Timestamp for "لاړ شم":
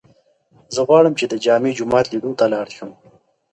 2.53-2.89